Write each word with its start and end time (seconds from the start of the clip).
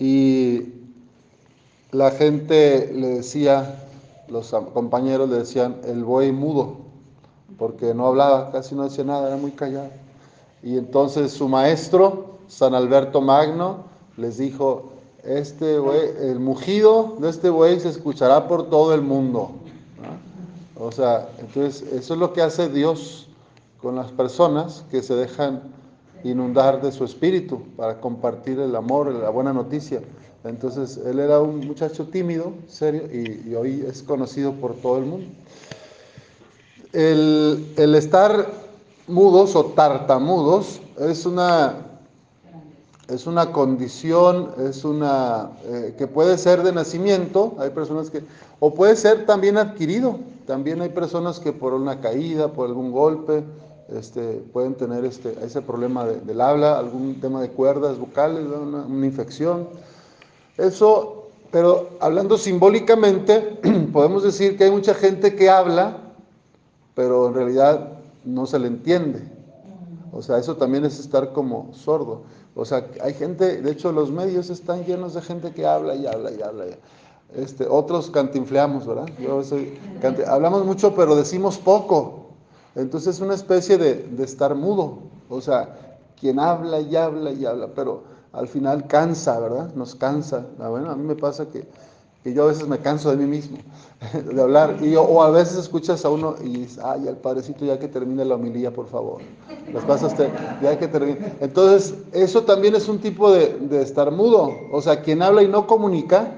y 0.00 0.72
la 1.92 2.10
gente 2.10 2.90
le 2.94 3.08
decía, 3.08 3.84
los 4.28 4.50
compañeros 4.72 5.28
le 5.28 5.36
decían, 5.36 5.76
el 5.84 6.02
buey 6.04 6.32
mudo, 6.32 6.78
porque 7.58 7.92
no 7.92 8.06
hablaba, 8.06 8.50
casi 8.50 8.74
no 8.74 8.84
decía 8.84 9.04
nada, 9.04 9.28
era 9.28 9.36
muy 9.36 9.50
callado. 9.50 9.90
Y 10.62 10.78
entonces 10.78 11.32
su 11.32 11.48
maestro, 11.48 12.38
San 12.48 12.74
Alberto 12.74 13.20
Magno, 13.20 13.84
les 14.16 14.38
dijo, 14.38 14.92
este 15.22 15.78
buey, 15.78 16.00
el 16.22 16.40
mugido 16.40 17.16
de 17.18 17.28
este 17.28 17.50
buey 17.50 17.78
se 17.78 17.90
escuchará 17.90 18.48
por 18.48 18.70
todo 18.70 18.94
el 18.94 19.02
mundo. 19.02 19.50
O 20.78 20.90
sea, 20.90 21.28
entonces 21.38 21.82
eso 21.92 22.14
es 22.14 22.20
lo 22.20 22.32
que 22.32 22.40
hace 22.40 22.70
Dios 22.70 23.28
con 23.82 23.96
las 23.96 24.10
personas 24.12 24.82
que 24.90 25.02
se 25.02 25.14
dejan 25.14 25.60
inundar 26.24 26.80
de 26.80 26.92
su 26.92 27.04
espíritu 27.04 27.62
para 27.76 28.00
compartir 28.00 28.58
el 28.60 28.74
amor, 28.74 29.12
la 29.12 29.30
buena 29.30 29.52
noticia. 29.52 30.00
Entonces, 30.44 30.98
él 31.04 31.18
era 31.18 31.40
un 31.40 31.66
muchacho 31.66 32.06
tímido, 32.06 32.52
serio, 32.66 33.02
y, 33.12 33.54
hoy 33.54 33.84
es 33.86 34.02
conocido 34.02 34.52
por 34.54 34.74
todo 34.74 34.98
el 34.98 35.04
mundo. 35.04 35.26
El, 36.92 37.72
el 37.76 37.94
estar 37.94 38.50
mudos 39.06 39.54
o 39.54 39.66
tartamudos 39.66 40.80
es 40.98 41.26
una, 41.26 41.74
es 43.08 43.26
una 43.26 43.52
condición, 43.52 44.52
es 44.58 44.84
una 44.84 45.50
eh, 45.64 45.94
que 45.98 46.06
puede 46.06 46.38
ser 46.38 46.62
de 46.62 46.72
nacimiento, 46.72 47.54
hay 47.58 47.70
personas 47.70 48.10
que, 48.10 48.22
o 48.60 48.74
puede 48.74 48.96
ser 48.96 49.26
también 49.26 49.56
adquirido. 49.58 50.18
También 50.46 50.80
hay 50.82 50.88
personas 50.88 51.38
que 51.38 51.52
por 51.52 51.74
una 51.74 52.00
caída, 52.00 52.48
por 52.48 52.66
algún 52.66 52.90
golpe, 52.90 53.44
este, 53.92 54.42
pueden 54.52 54.74
tener 54.74 55.04
este, 55.04 55.36
ese 55.44 55.62
problema 55.62 56.06
del 56.06 56.40
habla, 56.40 56.78
algún 56.78 57.20
tema 57.20 57.40
de 57.40 57.50
cuerdas 57.50 57.98
vocales, 57.98 58.46
una, 58.46 59.06
infección. 59.06 59.68
Eso, 60.56 61.28
pero 61.50 61.90
hablando 62.00 62.38
simbólicamente, 62.38 63.58
podemos 63.92 64.22
decir 64.22 64.56
que 64.56 64.64
hay 64.64 64.70
mucha 64.70 64.94
gente 64.94 65.34
que 65.34 65.50
habla, 65.50 65.98
pero 66.94 67.28
en 67.28 67.34
realidad 67.34 67.98
no 68.24 68.46
se 68.46 68.58
le 68.58 68.68
entiende. 68.68 69.22
O 70.12 70.22
sea, 70.22 70.38
eso 70.38 70.56
también 70.56 70.84
es 70.84 70.98
estar 70.98 71.32
como 71.32 71.72
sordo. 71.72 72.22
O 72.54 72.64
sea, 72.64 72.86
hay 73.02 73.14
gente, 73.14 73.62
de 73.62 73.70
hecho 73.70 73.92
los 73.92 74.10
medios 74.10 74.50
están 74.50 74.84
llenos 74.84 75.14
de 75.14 75.22
gente 75.22 75.52
que 75.52 75.66
habla 75.66 75.94
y 75.94 76.06
habla 76.06 76.30
y 76.32 76.42
habla. 76.42 76.64
Este, 77.34 77.66
otros 77.66 78.10
cantinfleamos, 78.10 78.86
¿verdad? 78.86 79.08
Yo 79.20 79.42
soy, 79.44 79.78
hablamos 80.26 80.64
mucho, 80.64 80.94
pero 80.94 81.14
decimos 81.14 81.58
poco. 81.58 82.29
Entonces 82.74 83.16
es 83.16 83.20
una 83.20 83.34
especie 83.34 83.78
de, 83.78 84.08
estar 84.22 84.54
mudo, 84.54 84.98
o 85.28 85.40
sea, 85.40 85.98
quien 86.18 86.38
habla 86.38 86.80
y 86.80 86.94
habla 86.94 87.32
y 87.32 87.44
habla, 87.44 87.68
pero 87.74 88.04
al 88.32 88.46
final 88.46 88.86
cansa, 88.86 89.40
¿verdad? 89.40 89.74
Nos 89.74 89.94
cansa. 89.94 90.46
Ah, 90.60 90.68
bueno, 90.68 90.90
a 90.90 90.96
mí 90.96 91.04
me 91.04 91.16
pasa 91.16 91.46
que, 91.46 91.66
yo 92.24 92.44
a 92.44 92.46
veces 92.46 92.68
me 92.68 92.78
canso 92.78 93.10
de 93.10 93.16
mí 93.16 93.26
mismo, 93.26 93.58
de 94.32 94.40
hablar, 94.40 94.76
y, 94.80 94.94
o 94.94 95.22
a 95.22 95.30
veces 95.30 95.58
escuchas 95.58 96.04
a 96.04 96.10
uno 96.10 96.36
y 96.44 96.58
dices, 96.58 96.78
ay, 96.84 97.08
al 97.08 97.16
padrecito 97.16 97.64
ya 97.64 97.78
que 97.78 97.88
termine 97.88 98.24
la 98.24 98.36
homilía, 98.36 98.72
por 98.72 98.86
favor. 98.86 99.20
Las 99.72 100.16
ya 100.62 100.78
que. 100.78 101.34
Entonces, 101.40 101.94
eso 102.12 102.44
también 102.44 102.76
es 102.76 102.88
un 102.88 103.00
tipo 103.00 103.32
de, 103.32 103.58
de 103.58 103.82
estar 103.82 104.12
mudo, 104.12 104.52
o 104.72 104.80
sea, 104.80 105.02
quien 105.02 105.22
habla 105.22 105.42
y 105.42 105.48
no 105.48 105.66
comunica, 105.66 106.32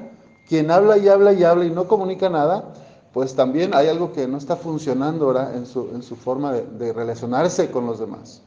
quien 0.49 0.71
habla 0.71 0.97
y 0.97 1.09
habla 1.09 1.33
y 1.35 1.45
habla 1.45 1.65
y 1.67 1.71
no 1.71 1.89
comunica 1.89 2.31
nada, 2.31 2.73
pues 3.13 3.35
también 3.35 3.75
hay 3.75 3.89
algo 3.89 4.13
que 4.13 4.27
no 4.27 4.39
está 4.39 4.57
funcionando 4.57 5.27
ahora 5.27 5.53
en 5.55 5.67
su, 5.67 5.91
en 5.95 6.03
su 6.03 6.17
forma 6.17 6.53
de, 6.53 6.93
relacionarse 6.93 7.71
con 7.71 7.87
los 7.87 8.01
demás. 8.01 8.41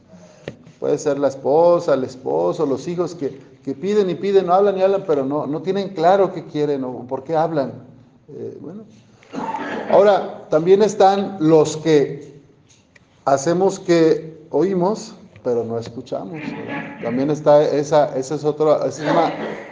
Puede 0.80 0.98
ser 0.98 1.18
la 1.18 1.28
esposa, 1.28 1.94
el 1.94 2.04
esposo, 2.04 2.66
los 2.66 2.86
hijos 2.88 3.14
que, 3.14 3.56
piden 3.74 4.10
y 4.10 4.14
piden, 4.14 4.46
no 4.46 4.54
hablan 4.54 4.78
y 4.78 4.82
hablan, 4.82 5.04
pero 5.06 5.24
no, 5.24 5.46
no 5.46 5.60
tienen 5.62 5.90
claro 5.90 6.32
qué 6.32 6.44
quieren 6.44 6.84
o 6.84 7.04
por 7.06 7.24
qué 7.24 7.36
hablan. 7.36 7.72
Eh, 8.28 8.58
bueno. 8.60 8.84
Ahora, 9.90 10.46
también 10.50 10.82
están 10.82 11.36
los 11.40 11.76
que 11.76 12.40
hacemos 13.24 13.80
que 13.80 14.46
oímos, 14.50 15.14
pero 15.42 15.64
no 15.64 15.78
escuchamos. 15.78 16.40
También 17.02 17.30
está 17.30 17.62
esa, 17.62 18.16
ese 18.16 18.34
es 18.34 18.44
otro, 18.44 18.84
es 18.84 19.00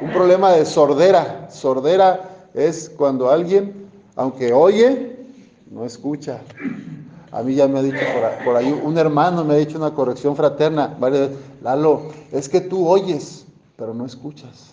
un 0.01 0.11
problema 0.11 0.53
de 0.53 0.65
sordera. 0.65 1.49
Sordera 1.51 2.49
es 2.55 2.89
cuando 2.97 3.31
alguien 3.31 3.84
aunque 4.17 4.53
oye, 4.53 5.17
no 5.71 5.85
escucha. 5.85 6.41
A 7.33 7.43
mí 7.43 7.55
ya 7.57 7.67
me 7.67 7.81
ha 7.81 7.83
dicho 7.83 7.99
por, 8.45 8.57
ahí, 8.57 8.73
un 8.85 8.97
hermano 8.97 9.45
me 9.45 9.55
ha 9.55 9.57
dicho 9.57 9.77
una 9.77 9.93
corrección 9.93 10.37
fraterna 10.37 10.97
varias 11.01 11.31
veces, 11.31 11.37
Lalo, 11.63 12.03
es 12.31 12.49
que 12.49 12.61
tú 12.61 12.87
oyes, 12.87 13.45
pero 13.77 13.93
no 13.93 14.07
escuchas. 14.07 14.71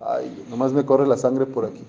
Ay, 0.00 0.44
nomás 0.48 0.72
me 0.72 0.84
corre 0.84 1.06
la 1.06 1.16
sangre 1.16 1.46
por 1.46 1.64
aquí. 1.64 1.82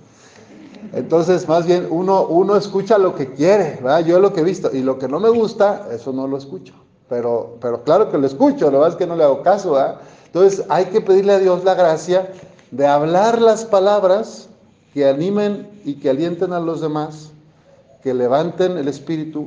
Entonces, 0.93 1.47
más 1.47 1.67
bien, 1.67 1.87
uno, 1.89 2.25
uno 2.25 2.55
escucha 2.55 2.97
lo 2.97 3.13
que 3.13 3.33
quiere, 3.33 3.75
¿verdad? 3.75 4.05
Yo 4.05 4.19
lo 4.19 4.33
que 4.33 4.41
he 4.41 4.43
visto, 4.43 4.71
y 4.73 4.81
lo 4.81 4.97
que 4.97 5.07
no 5.07 5.19
me 5.19 5.29
gusta, 5.29 5.87
eso 5.91 6.11
no 6.13 6.27
lo 6.27 6.37
escucho. 6.37 6.73
Pero, 7.09 7.57
pero 7.61 7.83
claro 7.83 8.09
que 8.09 8.17
lo 8.17 8.25
escucho, 8.25 8.71
lo 8.71 8.79
pasa 8.79 8.91
es 8.91 8.95
que 8.95 9.07
no 9.07 9.15
le 9.15 9.23
hago 9.23 9.43
caso, 9.43 9.73
¿verdad? 9.73 9.99
Entonces, 10.25 10.65
hay 10.69 10.85
que 10.85 11.01
pedirle 11.01 11.33
a 11.33 11.39
Dios 11.39 11.63
la 11.63 11.75
gracia 11.75 12.31
de 12.71 12.87
hablar 12.87 13.41
las 13.41 13.65
palabras 13.65 14.49
que 14.97 15.07
animen 15.07 15.67
y 15.85 15.93
que 15.93 16.09
alienten 16.09 16.53
a 16.53 16.59
los 16.59 16.81
demás, 16.81 17.29
que 18.01 18.15
levanten 18.15 18.79
el 18.79 18.87
espíritu, 18.87 19.45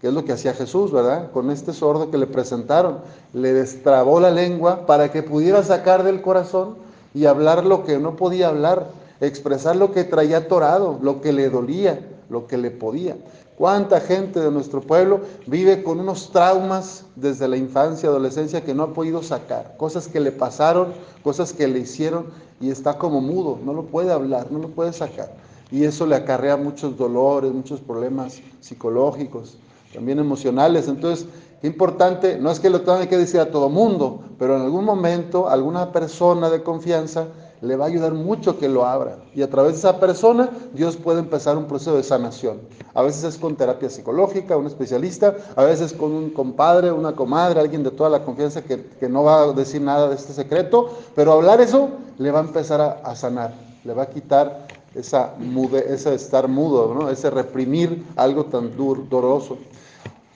que 0.00 0.06
es 0.06 0.14
lo 0.14 0.24
que 0.24 0.30
hacía 0.30 0.54
Jesús, 0.54 0.92
¿verdad? 0.92 1.32
Con 1.32 1.50
este 1.50 1.72
sordo 1.72 2.08
que 2.08 2.18
le 2.18 2.28
presentaron, 2.28 2.98
le 3.32 3.52
destrabó 3.52 4.20
la 4.20 4.30
lengua 4.30 4.86
para 4.86 5.10
que 5.10 5.24
pudiera 5.24 5.64
sacar 5.64 6.04
del 6.04 6.22
corazón 6.22 6.76
y 7.14 7.24
hablar 7.24 7.66
lo 7.66 7.82
que 7.82 7.98
no 7.98 8.14
podía 8.14 8.46
hablar, 8.46 8.86
expresar 9.20 9.74
lo 9.74 9.90
que 9.90 10.04
traía 10.04 10.36
atorado, 10.36 11.00
lo 11.02 11.20
que 11.20 11.32
le 11.32 11.50
dolía, 11.50 11.98
lo 12.30 12.46
que 12.46 12.56
le 12.56 12.70
podía. 12.70 13.16
¿Cuánta 13.56 14.00
gente 14.00 14.38
de 14.38 14.50
nuestro 14.50 14.82
pueblo 14.82 15.22
vive 15.46 15.82
con 15.82 15.98
unos 15.98 16.30
traumas 16.30 17.06
desde 17.16 17.48
la 17.48 17.56
infancia, 17.56 18.10
adolescencia 18.10 18.62
que 18.62 18.74
no 18.74 18.82
ha 18.82 18.92
podido 18.92 19.22
sacar? 19.22 19.76
Cosas 19.78 20.08
que 20.08 20.20
le 20.20 20.30
pasaron, 20.30 20.92
cosas 21.24 21.54
que 21.54 21.66
le 21.66 21.78
hicieron 21.78 22.26
y 22.60 22.68
está 22.68 22.98
como 22.98 23.22
mudo, 23.22 23.58
no 23.64 23.72
lo 23.72 23.86
puede 23.86 24.12
hablar, 24.12 24.52
no 24.52 24.58
lo 24.58 24.68
puede 24.68 24.92
sacar. 24.92 25.32
Y 25.70 25.84
eso 25.84 26.06
le 26.06 26.16
acarrea 26.16 26.58
muchos 26.58 26.98
dolores, 26.98 27.50
muchos 27.50 27.80
problemas 27.80 28.42
psicológicos, 28.60 29.56
también 29.94 30.18
emocionales. 30.18 30.86
Entonces, 30.86 31.26
qué 31.62 31.66
importante, 31.66 32.38
no 32.38 32.50
es 32.50 32.60
que 32.60 32.68
lo 32.68 32.82
tenga 32.82 33.08
que 33.08 33.16
decir 33.16 33.40
a 33.40 33.50
todo 33.50 33.70
mundo, 33.70 34.20
pero 34.38 34.56
en 34.56 34.62
algún 34.62 34.84
momento 34.84 35.48
alguna 35.48 35.92
persona 35.92 36.50
de 36.50 36.62
confianza 36.62 37.28
le 37.60 37.76
va 37.76 37.86
a 37.86 37.88
ayudar 37.88 38.14
mucho 38.14 38.58
que 38.58 38.68
lo 38.68 38.84
abra. 38.84 39.18
Y 39.34 39.42
a 39.42 39.50
través 39.50 39.72
de 39.72 39.78
esa 39.78 39.98
persona 39.98 40.50
Dios 40.72 40.96
puede 40.96 41.20
empezar 41.20 41.56
un 41.56 41.66
proceso 41.66 41.96
de 41.96 42.02
sanación. 42.02 42.60
A 42.94 43.02
veces 43.02 43.24
es 43.24 43.38
con 43.38 43.56
terapia 43.56 43.90
psicológica, 43.90 44.56
un 44.56 44.66
especialista, 44.66 45.36
a 45.54 45.64
veces 45.64 45.92
con 45.92 46.12
un 46.12 46.30
compadre, 46.30 46.92
una 46.92 47.14
comadre, 47.14 47.60
alguien 47.60 47.82
de 47.82 47.90
toda 47.90 48.10
la 48.10 48.24
confianza 48.24 48.62
que, 48.62 49.08
no 49.08 49.24
va 49.24 49.42
a 49.42 49.52
decir 49.52 49.80
nada 49.80 50.08
de 50.08 50.14
este 50.16 50.32
secreto, 50.32 50.90
pero 51.14 51.32
hablar 51.32 51.60
eso 51.60 51.90
le 52.18 52.30
va 52.30 52.40
a 52.40 52.42
empezar 52.42 53.00
a, 53.02 53.16
sanar, 53.16 53.54
le 53.84 53.94
va 53.94 54.04
a 54.04 54.06
quitar 54.06 54.66
esa 54.94 55.34
mude, 55.38 55.84
ese 55.92 56.14
estar 56.14 56.48
mudo, 56.48 56.94
¿no? 56.94 57.10
ese 57.10 57.30
reprimir 57.30 58.04
algo 58.16 58.46
tan 58.46 58.76
doloroso. 58.76 59.58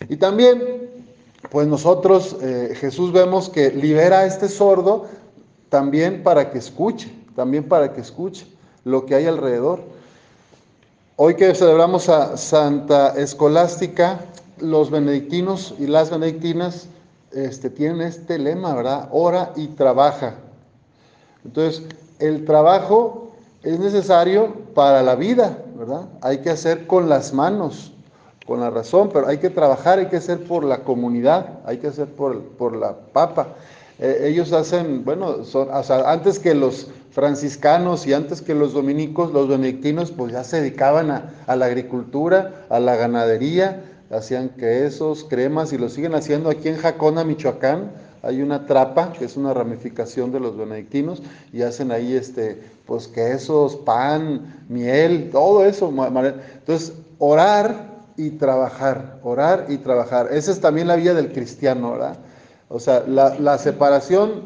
Y 0.08 0.16
también, 0.16 0.90
pues 1.50 1.66
nosotros, 1.66 2.36
eh, 2.40 2.74
Jesús 2.76 3.12
vemos 3.12 3.48
que 3.48 3.70
libera 3.70 4.20
a 4.20 4.26
este 4.26 4.48
sordo 4.48 5.06
también 5.70 6.22
para 6.22 6.50
que 6.50 6.58
escuche, 6.58 7.10
también 7.34 7.64
para 7.64 7.94
que 7.94 8.02
escuche 8.02 8.46
lo 8.84 9.06
que 9.06 9.14
hay 9.14 9.26
alrededor. 9.26 9.80
Hoy 11.16 11.36
que 11.36 11.54
celebramos 11.54 12.08
a 12.08 12.36
Santa 12.36 13.14
Escolástica, 13.16 14.20
los 14.58 14.90
benedictinos 14.90 15.74
y 15.78 15.86
las 15.86 16.10
benedictinas 16.10 16.88
este, 17.32 17.70
tienen 17.70 18.02
este 18.02 18.38
lema, 18.38 18.74
¿verdad? 18.74 19.08
Ora 19.12 19.52
y 19.56 19.68
trabaja. 19.68 20.34
Entonces, 21.44 21.82
el 22.18 22.44
trabajo 22.44 23.32
es 23.62 23.78
necesario 23.78 24.54
para 24.74 25.02
la 25.02 25.14
vida, 25.14 25.58
¿verdad? 25.76 26.08
Hay 26.20 26.38
que 26.38 26.50
hacer 26.50 26.86
con 26.86 27.08
las 27.08 27.32
manos, 27.32 27.92
con 28.46 28.60
la 28.60 28.70
razón, 28.70 29.10
pero 29.12 29.28
hay 29.28 29.38
que 29.38 29.50
trabajar, 29.50 29.98
hay 29.98 30.06
que 30.06 30.16
hacer 30.16 30.44
por 30.44 30.64
la 30.64 30.82
comunidad, 30.82 31.60
hay 31.64 31.78
que 31.78 31.86
hacer 31.86 32.08
por, 32.08 32.42
por 32.42 32.74
la 32.74 32.94
papa. 32.94 33.48
Eh, 34.00 34.28
ellos 34.28 34.52
hacen, 34.54 35.04
bueno, 35.04 35.44
son, 35.44 35.68
antes 35.70 36.38
que 36.38 36.54
los 36.54 36.88
franciscanos 37.10 38.06
y 38.06 38.14
antes 38.14 38.40
que 38.40 38.54
los 38.54 38.72
dominicos, 38.72 39.32
los 39.32 39.46
benedictinos 39.46 40.10
pues 40.10 40.32
ya 40.32 40.42
se 40.42 40.62
dedicaban 40.62 41.10
a, 41.10 41.56
la 41.56 41.66
agricultura, 41.66 42.64
a 42.70 42.80
la 42.80 42.96
ganadería, 42.96 43.84
hacían 44.10 44.48
quesos, 44.50 45.26
cremas 45.28 45.74
y 45.74 45.78
lo 45.78 45.90
siguen 45.90 46.14
haciendo 46.14 46.48
aquí 46.48 46.68
en 46.68 46.78
Jacona, 46.78 47.24
Michoacán. 47.24 47.92
Hay 48.22 48.42
una 48.42 48.66
trapa, 48.66 49.12
que 49.12 49.24
es 49.26 49.36
una 49.36 49.54
ramificación 49.54 50.30
de 50.32 50.40
los 50.40 50.56
benedictinos, 50.56 51.22
y 51.52 51.62
hacen 51.62 51.90
ahí 51.90 52.14
este, 52.14 52.62
pues 52.86 53.08
quesos, 53.08 53.76
pan, 53.76 54.64
miel, 54.68 55.30
todo 55.30 55.64
eso. 55.64 55.88
Entonces, 55.88 56.92
orar 57.18 58.02
y 58.16 58.30
trabajar, 58.30 59.18
orar 59.22 59.66
y 59.68 59.78
trabajar. 59.78 60.28
Esa 60.32 60.52
es 60.52 60.60
también 60.60 60.86
la 60.86 60.96
vida 60.96 61.14
del 61.14 61.32
cristiano, 61.32 61.92
¿verdad? 61.92 62.18
O 62.72 62.78
sea, 62.78 63.04
la, 63.04 63.58
separación 63.58 64.44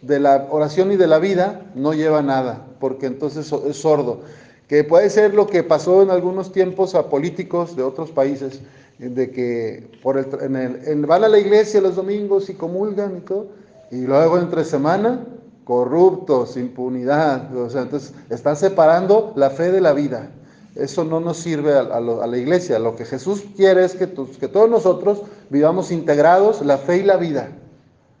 de 0.00 0.18
la 0.18 0.48
oración 0.50 0.92
y 0.92 0.96
de 0.96 1.06
la 1.06 1.18
vida 1.18 1.60
no 1.74 1.92
lleva 1.92 2.22
nada, 2.22 2.64
porque 2.80 3.04
entonces 3.04 3.52
es 3.52 3.76
sordo. 3.76 4.22
Que 4.66 4.82
puede 4.82 5.10
ser 5.10 5.34
lo 5.34 5.46
que 5.46 5.62
pasó 5.62 6.02
en 6.02 6.10
algunos 6.10 6.52
tiempos 6.52 6.94
a 6.94 7.10
políticos 7.10 7.76
de 7.76 7.82
otros 7.82 8.10
países, 8.12 8.62
de 8.98 9.30
que 9.30 9.90
por 10.02 10.16
el, 10.16 10.26
en 10.40 10.56
el, 10.56 11.04
van 11.04 11.24
a 11.24 11.28
la 11.28 11.38
iglesia 11.38 11.82
los 11.82 11.96
domingos 11.96 12.48
y 12.48 12.54
comulgan 12.54 13.18
y 13.18 13.20
todo, 13.20 13.48
y 13.90 14.06
luego 14.06 14.38
entre 14.38 14.64
semana, 14.64 15.26
corruptos, 15.64 16.56
impunidad, 16.56 17.54
o 17.54 17.68
sea, 17.68 17.82
entonces 17.82 18.14
están 18.30 18.56
separando 18.56 19.34
la 19.36 19.50
fe 19.50 19.70
de 19.70 19.82
la 19.82 19.92
vida. 19.92 20.30
Eso 20.74 21.04
no 21.04 21.20
nos 21.20 21.36
sirve 21.36 21.74
a, 21.74 22.00
la 22.00 22.38
iglesia. 22.38 22.78
Lo 22.78 22.96
que 22.96 23.04
Jesús 23.04 23.44
quiere 23.54 23.84
es 23.84 23.94
que, 23.94 24.08
que 24.40 24.48
todos 24.48 24.70
nosotros 24.70 25.22
vivamos 25.50 25.90
integrados 25.90 26.64
la 26.64 26.78
fe 26.78 26.98
y 26.98 27.02
la 27.02 27.16
vida, 27.16 27.50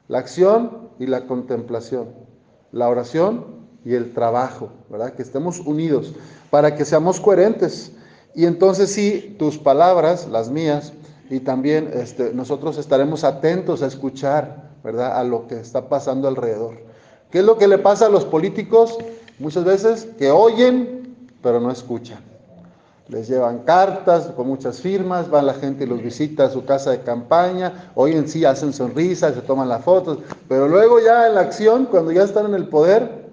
la 0.08 0.18
acción 0.18 0.90
y 0.98 1.06
la 1.06 1.26
contemplación, 1.26 2.08
la 2.72 2.88
oración 2.88 3.66
y 3.84 3.94
el 3.94 4.12
trabajo, 4.12 4.70
¿verdad? 4.90 5.14
Que 5.14 5.22
estemos 5.22 5.60
unidos 5.60 6.14
para 6.50 6.74
que 6.74 6.84
seamos 6.84 7.20
coherentes. 7.20 7.92
Y 8.34 8.44
entonces 8.46 8.92
sí, 8.92 9.36
tus 9.38 9.58
palabras, 9.58 10.28
las 10.28 10.50
mías, 10.50 10.92
y 11.30 11.40
también 11.40 11.90
este, 11.92 12.32
nosotros 12.32 12.78
estaremos 12.78 13.24
atentos 13.24 13.82
a 13.82 13.86
escuchar, 13.86 14.70
¿verdad? 14.84 15.18
A 15.18 15.24
lo 15.24 15.46
que 15.46 15.58
está 15.58 15.88
pasando 15.88 16.28
alrededor. 16.28 16.78
¿Qué 17.30 17.40
es 17.40 17.44
lo 17.44 17.58
que 17.58 17.66
le 17.66 17.78
pasa 17.78 18.06
a 18.06 18.10
los 18.10 18.24
políticos? 18.24 18.98
Muchas 19.38 19.64
veces 19.64 20.08
que 20.18 20.30
oyen, 20.30 21.16
pero 21.42 21.60
no 21.60 21.70
escuchan 21.70 22.35
les 23.08 23.28
llevan 23.28 23.60
cartas 23.60 24.26
con 24.36 24.48
muchas 24.48 24.80
firmas, 24.80 25.32
va 25.32 25.40
la 25.40 25.54
gente 25.54 25.84
y 25.84 25.86
los 25.86 26.02
visita 26.02 26.46
a 26.46 26.50
su 26.50 26.64
casa 26.64 26.90
de 26.90 27.00
campaña, 27.00 27.90
hoy 27.94 28.12
en 28.12 28.28
sí 28.28 28.44
hacen 28.44 28.72
sonrisas, 28.72 29.34
se 29.34 29.42
toman 29.42 29.68
las 29.68 29.84
fotos, 29.84 30.18
pero 30.48 30.68
luego 30.68 30.98
ya 31.00 31.28
en 31.28 31.34
la 31.36 31.42
acción, 31.42 31.86
cuando 31.86 32.10
ya 32.10 32.24
están 32.24 32.46
en 32.46 32.54
el 32.54 32.68
poder, 32.68 33.26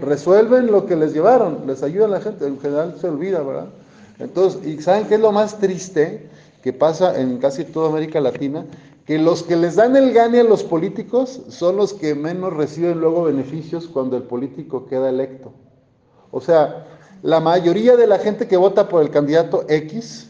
resuelven 0.00 0.70
lo 0.70 0.86
que 0.86 0.96
les 0.96 1.12
llevaron, 1.12 1.64
les 1.66 1.82
ayuda 1.82 2.06
a 2.06 2.08
la 2.08 2.20
gente, 2.20 2.46
en 2.46 2.60
general 2.60 2.96
se 3.00 3.08
olvida, 3.08 3.42
¿verdad? 3.42 3.66
Entonces, 4.18 4.64
¿y 4.64 4.80
saben 4.80 5.06
qué 5.06 5.14
es 5.14 5.20
lo 5.20 5.32
más 5.32 5.58
triste 5.58 6.28
que 6.62 6.72
pasa 6.72 7.18
en 7.20 7.38
casi 7.38 7.64
toda 7.64 7.88
América 7.88 8.20
Latina? 8.20 8.64
Que 9.04 9.18
los 9.18 9.42
que 9.42 9.56
les 9.56 9.74
dan 9.74 9.96
el 9.96 10.12
gane 10.12 10.40
a 10.40 10.44
los 10.44 10.62
políticos 10.62 11.42
son 11.48 11.76
los 11.76 11.92
que 11.92 12.14
menos 12.14 12.52
reciben 12.52 13.00
luego 13.00 13.24
beneficios 13.24 13.88
cuando 13.88 14.16
el 14.16 14.22
político 14.22 14.86
queda 14.86 15.08
electo. 15.08 15.52
O 16.30 16.40
sea, 16.40 16.86
la 17.22 17.40
mayoría 17.40 17.96
de 17.96 18.06
la 18.06 18.18
gente 18.18 18.48
que 18.48 18.56
vota 18.56 18.88
por 18.88 19.02
el 19.02 19.10
candidato 19.10 19.64
X, 19.68 20.28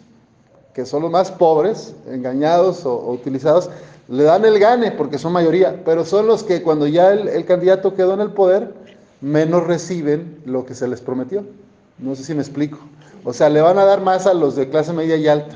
que 0.75 0.87
son 0.87 1.03
los 1.03 1.11
más 1.11 1.31
pobres, 1.31 1.95
engañados 2.07 2.85
o, 2.85 3.11
utilizados, 3.11 3.71
le 4.09 4.25
dan 4.25 4.45
el 4.45 4.59
gane 4.59 4.93
porque 4.93 5.19
son 5.19 5.33
mayoría, 5.33 5.83
pero 5.85 6.05
son 6.05 6.27
los 6.27 6.43
que 6.43 6.63
cuando 6.63 6.87
ya 6.87 7.13
el, 7.13 7.45
candidato 7.47 7.95
quedó 7.95 8.15
en 8.15 8.21
el 8.21 8.31
poder, 8.31 8.75
menos 9.21 9.67
reciben 9.67 10.43
lo 10.45 10.67
que 10.67 10.75
se 10.75 10.87
les 10.87 11.01
prometió. 11.01 11.45
No 11.99 12.15
sé 12.15 12.25
si 12.25 12.35
me 12.35 12.43
explico. 12.43 12.79
O 13.25 13.33
sea, 13.33 13.49
le 13.49 13.61
van 13.61 13.79
a 13.79 13.85
dar 13.85 14.01
más 14.03 14.27
a 14.27 14.35
los 14.35 14.57
de 14.57 14.69
clase 14.69 14.93
media 14.93 15.17
y 15.17 15.29
alta, 15.29 15.55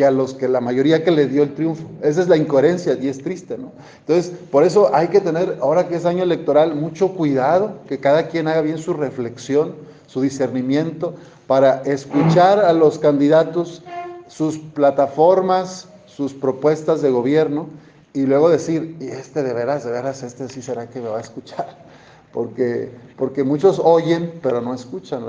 que 0.00 0.06
a 0.06 0.10
los 0.10 0.32
que 0.32 0.48
la 0.48 0.62
mayoría 0.62 1.04
que 1.04 1.10
le 1.10 1.26
dio 1.26 1.42
el 1.42 1.52
triunfo. 1.52 1.84
Esa 2.00 2.22
es 2.22 2.28
la 2.28 2.38
incoherencia 2.38 2.96
y 2.98 3.08
es 3.08 3.22
triste, 3.22 3.58
¿no? 3.58 3.70
Entonces, 3.98 4.32
por 4.50 4.64
eso 4.64 4.94
hay 4.94 5.08
que 5.08 5.20
tener, 5.20 5.58
ahora 5.60 5.88
que 5.88 5.96
es 5.96 6.06
año 6.06 6.22
electoral, 6.22 6.74
mucho 6.74 7.08
cuidado, 7.08 7.74
que 7.86 7.98
cada 7.98 8.28
quien 8.28 8.48
haga 8.48 8.62
bien 8.62 8.78
su 8.78 8.94
reflexión 8.94 9.74
su 10.06 10.22
discernimiento, 10.22 11.14
para 11.46 11.82
escuchar 11.82 12.60
a 12.60 12.72
los 12.72 12.98
candidatos, 12.98 13.82
sus 14.26 14.56
plataformas, 14.58 15.86
sus 16.06 16.32
propuestas 16.32 17.02
de 17.02 17.10
gobierno 17.10 17.68
y 18.14 18.22
luego 18.22 18.48
decir, 18.48 18.96
y 19.00 19.06
este 19.08 19.42
de 19.42 19.52
veras, 19.52 19.84
de 19.84 19.92
veras, 19.92 20.22
este 20.22 20.48
sí 20.48 20.62
será 20.62 20.88
que 20.88 21.00
me 21.00 21.08
va 21.08 21.18
a 21.18 21.20
escuchar, 21.20 21.76
porque, 22.32 22.90
porque 23.18 23.44
muchos 23.44 23.78
oyen 23.78 24.32
pero 24.42 24.62
no 24.62 24.72
escuchan. 24.72 25.22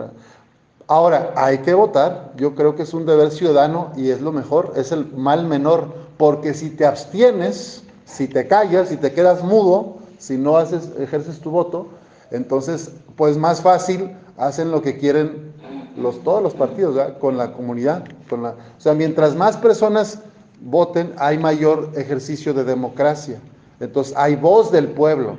Ahora, 0.91 1.31
hay 1.37 1.59
que 1.59 1.73
votar, 1.73 2.33
yo 2.35 2.53
creo 2.53 2.75
que 2.75 2.83
es 2.83 2.93
un 2.93 3.05
deber 3.05 3.31
ciudadano 3.31 3.93
y 3.95 4.09
es 4.09 4.19
lo 4.19 4.33
mejor, 4.33 4.73
es 4.75 4.91
el 4.91 5.09
mal 5.13 5.47
menor, 5.47 5.85
porque 6.17 6.53
si 6.53 6.69
te 6.69 6.85
abstienes, 6.85 7.81
si 8.03 8.27
te 8.27 8.45
callas, 8.45 8.89
si 8.89 8.97
te 8.97 9.13
quedas 9.13 9.41
mudo, 9.41 9.99
si 10.17 10.37
no 10.37 10.57
haces, 10.57 10.89
ejerces 10.99 11.39
tu 11.39 11.49
voto, 11.49 11.87
entonces, 12.29 12.91
pues 13.15 13.37
más 13.37 13.61
fácil 13.61 14.17
hacen 14.35 14.69
lo 14.69 14.81
que 14.81 14.97
quieren 14.97 15.53
los, 15.95 16.21
todos 16.23 16.43
los 16.43 16.55
partidos, 16.55 17.13
con 17.21 17.37
la 17.37 17.53
comunidad. 17.53 18.03
Con 18.29 18.43
la, 18.43 18.49
o 18.49 18.81
sea, 18.81 18.93
mientras 18.93 19.33
más 19.33 19.55
personas 19.55 20.19
voten, 20.59 21.13
hay 21.19 21.37
mayor 21.37 21.91
ejercicio 21.95 22.53
de 22.53 22.65
democracia. 22.65 23.39
Entonces, 23.79 24.13
hay 24.17 24.35
voz 24.35 24.73
del 24.73 24.89
pueblo. 24.89 25.37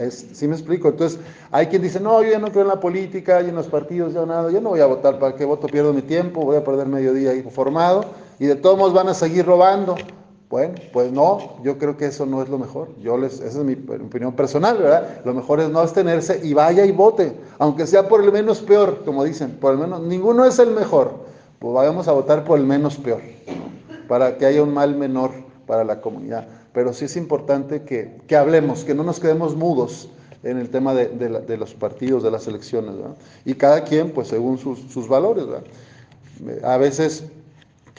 Es, 0.00 0.26
¿Sí 0.32 0.48
me 0.48 0.54
explico? 0.54 0.88
Entonces, 0.88 1.20
hay 1.50 1.66
quien 1.66 1.82
dice, 1.82 2.00
no, 2.00 2.22
yo 2.22 2.30
ya 2.30 2.38
no 2.38 2.48
creo 2.48 2.62
en 2.62 2.68
la 2.68 2.80
política, 2.80 3.42
y 3.42 3.50
en 3.50 3.54
los 3.54 3.66
partidos, 3.66 4.14
ya 4.14 4.24
nada, 4.24 4.50
yo 4.50 4.60
no 4.60 4.70
voy 4.70 4.80
a 4.80 4.86
votar, 4.86 5.18
¿para 5.18 5.36
qué 5.36 5.44
voto? 5.44 5.66
Pierdo 5.66 5.92
mi 5.92 6.02
tiempo, 6.02 6.40
voy 6.40 6.56
a 6.56 6.64
perder 6.64 6.86
medio 6.86 7.12
día 7.12 7.30
ahí 7.30 7.42
formado, 7.42 8.06
y 8.38 8.46
de 8.46 8.56
todos 8.56 8.78
modos 8.78 8.94
van 8.94 9.08
a 9.08 9.14
seguir 9.14 9.44
robando. 9.44 9.96
Bueno, 10.48 10.74
pues 10.92 11.12
no, 11.12 11.62
yo 11.62 11.78
creo 11.78 11.96
que 11.96 12.06
eso 12.06 12.26
no 12.26 12.42
es 12.42 12.48
lo 12.48 12.58
mejor. 12.58 12.88
Yo 13.00 13.16
les, 13.16 13.34
esa 13.34 13.60
es 13.60 13.64
mi 13.64 13.74
opinión 13.74 14.32
personal, 14.32 14.78
¿verdad? 14.78 15.20
Lo 15.24 15.32
mejor 15.32 15.60
es 15.60 15.68
no 15.68 15.78
abstenerse 15.78 16.40
y 16.42 16.54
vaya 16.54 16.84
y 16.84 16.90
vote, 16.90 17.34
aunque 17.58 17.86
sea 17.86 18.08
por 18.08 18.24
el 18.24 18.32
menos 18.32 18.60
peor, 18.60 19.04
como 19.04 19.22
dicen, 19.22 19.58
por 19.60 19.74
el 19.74 19.78
menos, 19.78 20.00
ninguno 20.00 20.44
es 20.44 20.58
el 20.58 20.72
mejor. 20.72 21.12
Pues 21.60 21.72
vayamos 21.72 22.08
a 22.08 22.12
votar 22.12 22.42
por 22.42 22.58
el 22.58 22.64
menos 22.64 22.96
peor, 22.96 23.20
para 24.08 24.38
que 24.38 24.46
haya 24.46 24.62
un 24.62 24.74
mal 24.74 24.96
menor 24.96 25.30
para 25.66 25.84
la 25.84 26.00
comunidad. 26.00 26.48
Pero 26.72 26.92
sí 26.92 27.06
es 27.06 27.16
importante 27.16 27.82
que, 27.82 28.36
hablemos, 28.36 28.84
que 28.84 28.94
no 28.94 29.02
nos 29.02 29.20
quedemos 29.20 29.56
mudos 29.56 30.08
en 30.42 30.58
el 30.58 30.70
tema 30.70 30.94
de, 30.94 31.56
los 31.58 31.74
partidos, 31.74 32.22
de 32.22 32.30
las 32.30 32.46
elecciones, 32.46 32.96
¿verdad? 32.96 33.16
Y 33.44 33.54
cada 33.54 33.84
quien, 33.84 34.10
pues 34.12 34.28
según 34.28 34.58
sus, 34.58 34.80
sus 34.92 35.08
valores, 35.08 35.46
¿verdad? 35.46 35.64
A 36.64 36.78
veces 36.78 37.24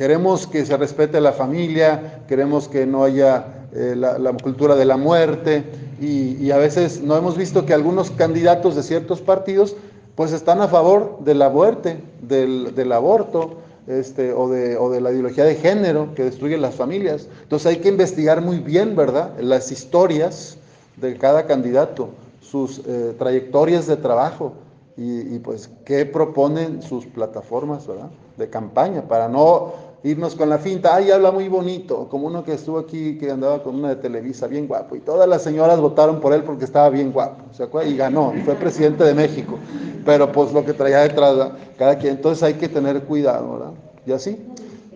Queremos 0.02 0.48
que 0.48 0.66
se 0.66 0.78
respete 0.78 1.22
la 1.22 1.32
familia, 1.32 2.24
queremos 2.28 2.68
que 2.68 2.88
no 2.88 3.04
haya 3.04 3.68
eh, 3.72 3.94
la, 3.96 4.34
cultura 4.34 4.76
de 4.76 4.86
la 4.86 4.98
muerte 4.98 5.64
y, 6.00 6.50
a 6.50 6.58
veces 6.58 7.04
no 7.04 7.16
hemos 7.16 7.38
visto 7.38 7.68
que 7.68 7.76
algunos 7.76 8.10
candidatos 8.10 8.76
de 8.76 8.82
ciertos 8.82 9.22
partidos 9.22 9.76
pues 10.16 10.32
están 10.32 10.60
a 10.60 10.68
favor 10.68 11.20
de 11.20 11.36
la 11.36 11.50
muerte, 11.50 12.02
del, 12.20 12.92
aborto 12.92 13.58
este, 14.00 14.34
o, 14.34 14.50
de, 14.50 14.78
o 14.78 14.90
de 14.90 15.02
la 15.02 15.12
ideología 15.12 15.44
de 15.44 15.56
género 15.56 16.14
que 16.16 16.24
destruye 16.24 16.58
las 16.58 16.76
familias. 16.76 17.28
Entonces 17.44 17.68
hay 17.68 17.78
que 17.78 17.90
investigar 17.90 18.42
muy 18.42 18.60
bien, 18.60 18.96
¿verdad? 18.96 19.38
Las 19.40 19.72
historias 19.72 20.58
de 20.98 21.18
cada 21.18 21.46
candidato, 21.46 22.10
sus 22.42 22.80
eh, 22.86 23.16
trayectorias 23.18 23.88
de 23.88 23.98
trabajo 23.98 24.54
y, 24.98 25.36
y, 25.36 25.40
pues 25.40 25.70
qué 25.86 26.06
proponen 26.06 26.82
sus 26.82 27.06
plataformas, 27.06 27.88
¿verdad? 27.88 28.10
De 28.38 28.50
campaña 28.50 29.04
para 29.04 29.28
no 29.28 29.74
irnos 30.04 30.36
con 30.36 30.50
la 30.50 30.58
finta, 30.58 30.96
ay, 30.96 31.12
habla 31.12 31.32
muy 31.32 31.48
bonito, 31.48 32.08
como 32.10 32.28
uno 32.28 32.44
que 32.44 32.54
estuvo 32.54 32.80
aquí, 32.80 33.18
que 33.18 33.30
andaba 33.30 33.62
con 33.62 33.76
una 33.76 33.90
de 33.90 33.98
Televisa, 33.98 34.48
bien 34.48 34.68
guapo, 34.68 34.96
y 34.96 35.00
todas 35.00 35.30
las 35.30 35.44
señoras 35.44 35.80
votaron 35.80 36.20
por 36.20 36.34
él 36.34 36.44
porque 36.44 36.66
estaba 36.66 36.90
bien 36.90 37.12
guapo, 37.12 37.44
¿se? 37.54 37.68
Y 37.88 37.96
ganó, 37.96 38.34
y 38.36 38.42
fue 38.42 38.56
presidente 38.56 39.04
de 39.04 39.14
México, 39.14 39.60
pero 40.04 40.32
pues 40.32 40.54
lo 40.54 40.66
que 40.66 40.74
traía 40.74 41.00
detrás, 41.00 41.52
cada 41.78 41.98
quien, 41.98 42.16
entonces 42.16 42.42
hay 42.42 42.56
que 42.56 42.68
tener 42.68 43.04
cuidado, 43.04 43.54
¿verdad? 43.54 43.72
Y 44.06 44.12
así, 44.12 44.38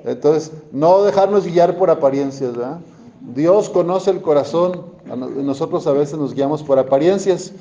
entonces, 0.04 0.52
no 0.72 1.04
dejarnos 1.04 1.46
guiar 1.46 1.78
por 1.78 1.90
apariencias, 1.90 2.56
¿verdad? 2.56 2.80
Dios 3.34 3.70
conoce 3.70 4.12
el 4.12 4.22
corazón, 4.22 4.84
nosotros 5.44 5.88
a 5.88 5.94
veces 5.94 6.18
nos 6.20 6.36
guiamos 6.36 6.62
por 6.64 6.78
apariencias, 6.78 7.54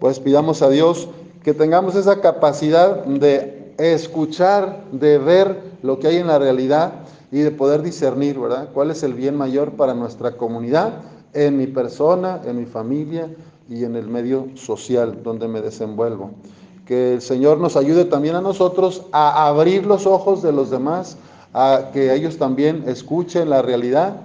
pues 0.00 0.18
pidamos 0.18 0.60
a 0.62 0.70
Dios 0.70 1.08
que 1.44 1.54
tengamos 1.54 1.94
esa 1.94 2.20
capacidad 2.20 3.04
de 3.04 3.74
escuchar, 3.78 4.84
de 4.92 5.18
ver 5.18 5.60
lo 5.82 5.98
que 5.98 6.08
hay 6.08 6.16
en 6.16 6.26
la 6.26 6.38
realidad 6.38 6.92
y 7.30 7.40
de 7.40 7.50
poder 7.50 7.82
discernir, 7.82 8.38
¿verdad? 8.38 8.70
¿Cuál 8.72 8.90
es 8.90 9.02
el 9.02 9.14
bien 9.14 9.36
mayor 9.36 9.72
para 9.72 9.94
nuestra 9.94 10.36
comunidad, 10.36 11.02
en 11.32 11.56
mi 11.56 11.66
persona, 11.66 12.40
en 12.44 12.58
mi 12.58 12.64
familia 12.64 13.28
y 13.68 13.84
en 13.84 13.96
el 13.96 14.08
medio 14.08 14.48
social 14.54 15.22
donde 15.22 15.48
me 15.48 15.60
desenvuelvo? 15.60 16.30
Que 16.86 17.14
el 17.14 17.22
Señor 17.22 17.58
nos 17.58 17.76
ayude 17.76 18.04
también 18.04 18.34
a 18.34 18.40
nosotros 18.40 19.02
a 19.12 19.46
abrir 19.48 19.86
los 19.86 20.06
ojos 20.06 20.42
de 20.42 20.52
los 20.52 20.70
demás, 20.70 21.16
a 21.52 21.90
que 21.92 22.14
ellos 22.14 22.36
también 22.36 22.84
escuchen 22.86 23.48
la 23.48 23.62
realidad. 23.62 24.16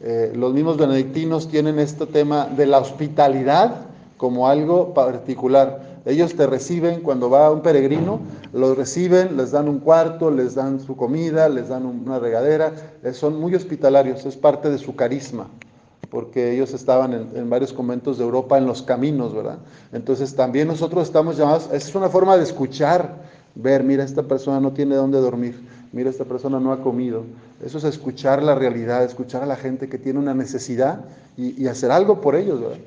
Eh, 0.00 0.32
los 0.34 0.52
mismos 0.52 0.76
benedictinos 0.76 1.48
tienen 1.48 1.78
este 1.78 2.06
tema 2.06 2.46
de 2.46 2.66
la 2.66 2.78
hospitalidad 2.78 3.86
como 4.16 4.48
algo 4.48 4.94
particular. 4.94 5.94
Ellos 6.06 6.34
te 6.34 6.46
reciben 6.46 7.00
cuando 7.00 7.30
va 7.30 7.50
un 7.50 7.62
peregrino, 7.62 8.20
los 8.52 8.76
reciben, 8.76 9.38
les 9.38 9.52
dan 9.52 9.68
un 9.68 9.78
cuarto, 9.78 10.30
les 10.30 10.54
dan 10.54 10.80
su 10.80 10.96
comida, 10.96 11.48
les 11.48 11.68
dan 11.68 11.86
una 11.86 12.18
regadera, 12.18 12.72
eh, 13.02 13.14
son 13.14 13.40
muy 13.40 13.54
hospitalarios, 13.54 14.26
es 14.26 14.36
parte 14.36 14.68
de 14.68 14.76
su 14.76 14.94
carisma, 14.94 15.48
porque 16.14 16.52
ellos 16.52 16.72
estaban 16.72 17.12
en, 17.34 17.50
varios 17.50 17.72
conventos 17.72 18.18
de 18.18 18.24
Europa 18.24 18.56
en 18.56 18.66
los 18.66 18.82
caminos, 18.82 19.34
¿verdad? 19.34 19.58
Entonces 19.92 20.36
también 20.36 20.68
nosotros 20.68 21.02
estamos 21.02 21.36
llamados, 21.36 21.68
es 21.72 21.92
una 21.92 22.08
forma 22.08 22.36
de 22.36 22.44
escuchar, 22.44 23.16
ver, 23.56 23.82
mira, 23.82 24.04
esta 24.04 24.22
persona 24.22 24.60
no 24.60 24.72
tiene 24.72 24.94
dónde 24.94 25.18
dormir, 25.18 25.60
mira, 25.90 26.08
esta 26.08 26.24
persona 26.24 26.60
no 26.60 26.70
ha 26.70 26.80
comido. 26.82 27.24
Eso 27.66 27.78
es 27.78 27.84
escuchar 27.84 28.44
la 28.44 28.54
realidad, 28.54 29.02
escuchar 29.02 29.42
a 29.42 29.46
la 29.46 29.56
gente 29.56 29.88
que 29.88 29.98
tiene 29.98 30.20
una 30.20 30.34
necesidad 30.34 31.00
y, 31.36 31.60
y 31.60 31.66
hacer 31.66 31.90
algo 31.90 32.20
por 32.20 32.36
ellos, 32.36 32.60
¿verdad? 32.60 32.78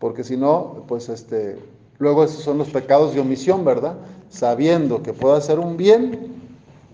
porque 0.00 0.24
si 0.24 0.36
no, 0.36 0.82
pues 0.88 1.08
este, 1.08 1.56
luego 2.00 2.24
esos 2.24 2.42
son 2.42 2.58
los 2.58 2.70
pecados 2.70 3.14
de 3.14 3.20
omisión, 3.20 3.64
¿verdad? 3.64 3.94
Sabiendo 4.30 5.00
que 5.00 5.12
puedo 5.12 5.36
hacer 5.36 5.60
un 5.60 5.76
bien, 5.76 6.32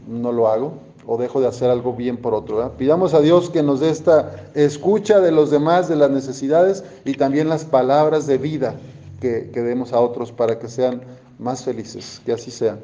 no 0.07 0.31
lo 0.31 0.47
hago 0.49 0.90
o 1.13 1.17
dejo 1.17 1.41
de 1.41 1.49
hacer 1.49 1.71
algo 1.71 1.93
bien 1.93 2.19
por 2.19 2.35
otro. 2.35 2.71
Pidamos 2.79 3.15
a 3.15 3.21
Dios 3.21 3.51
que 3.51 3.65
nos 3.65 3.81
dé 3.81 3.91
esta 3.91 4.47
escucha 4.55 5.19
de 5.19 5.33
los 5.33 5.51
demás, 5.51 5.89
de 5.89 5.97
las 5.97 6.09
necesidades 6.09 6.85
y 7.05 7.15
también 7.15 7.49
las 7.49 7.65
palabras 7.65 8.29
de 8.29 8.39
vida 8.39 8.77
que, 9.21 9.51
que 9.53 9.61
demos 9.61 9.93
a 9.93 9.99
otros 9.99 10.31
para 10.31 10.61
que 10.61 10.69
sean 10.69 11.03
más 11.37 11.65
felices. 11.65 12.23
Que 12.25 12.33
así 12.33 12.53
sea. 12.53 12.79